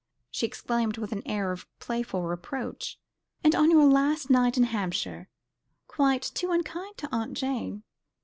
[0.31, 2.97] she exclaimed with an air of playful reproach,
[3.43, 5.29] "and on your last night in Hampshire
[5.85, 7.83] quite too unkind to Aunt Jane."